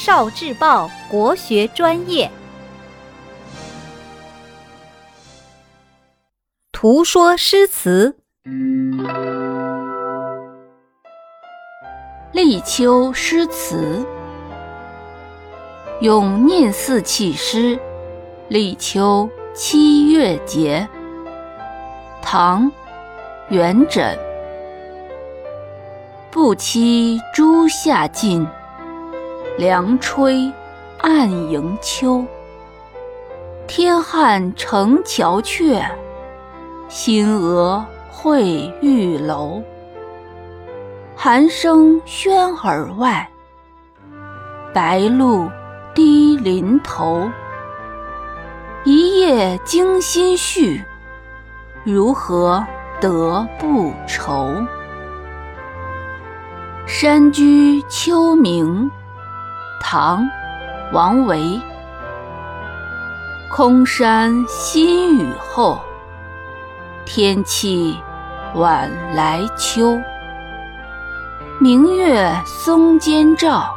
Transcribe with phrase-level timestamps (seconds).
[0.00, 2.30] 少智报国学专业，
[6.70, 8.16] 图说诗词。
[12.30, 14.06] 立秋诗词，
[16.00, 17.76] 咏念四气诗，
[18.46, 20.88] 立秋七月节。
[22.22, 22.70] 唐，
[23.48, 24.16] 元稹。
[26.30, 28.46] 不期朱夏尽。
[29.58, 30.52] 凉吹，
[30.98, 32.24] 暗迎秋。
[33.66, 35.84] 天汉城桥阙，
[36.88, 39.60] 新娥会玉楼。
[41.16, 43.28] 寒声喧耳外，
[44.72, 45.50] 白露
[45.92, 47.28] 滴林头。
[48.84, 50.84] 一夜惊心绪，
[51.82, 52.64] 如何
[53.00, 54.64] 得不愁？
[56.86, 58.88] 山居秋暝。
[59.80, 60.22] 唐·
[60.92, 61.60] 王维。
[63.50, 65.80] 空山新雨后，
[67.06, 67.98] 天气
[68.54, 69.98] 晚来秋。
[71.58, 73.74] 明月松间照，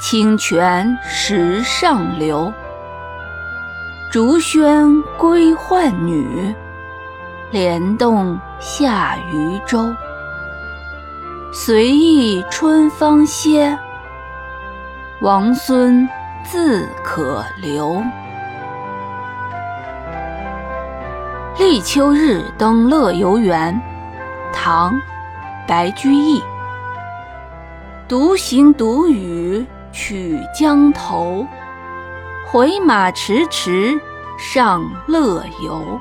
[0.00, 2.52] 清泉石上流。
[4.12, 6.54] 竹喧归浣女，
[7.50, 9.92] 莲动下渔舟。
[11.52, 13.76] 随意春芳歇。
[15.24, 16.06] 王孙
[16.42, 18.02] 自可留。
[21.58, 23.80] 立秋日登乐游原，
[24.52, 24.94] 唐·
[25.66, 26.44] 白居易。
[28.06, 31.46] 独行独语曲江头，
[32.52, 33.98] 回马迟迟
[34.38, 35.98] 上乐游。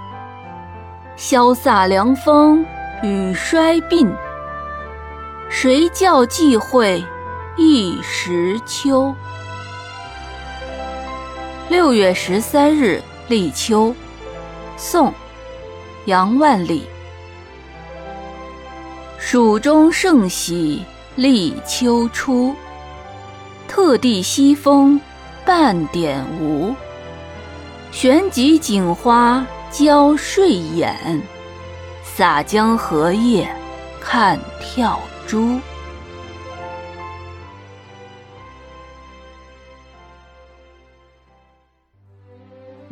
[1.16, 2.66] 萧飒凉风
[3.02, 4.14] 雨衰鬓，
[5.48, 7.02] 谁教际会？
[7.56, 9.14] 一时秋。
[11.70, 13.94] 六月十三日立秋，
[14.76, 15.10] 宋·
[16.06, 16.88] 杨万里。
[19.20, 20.84] 蜀中盛喜
[21.16, 22.56] 立秋初，
[23.68, 25.00] 特地西风
[25.46, 26.76] 半点无。
[27.92, 31.22] 旋即锦花交睡眼，
[32.04, 33.48] 洒江荷叶
[34.02, 35.60] 看跳珠。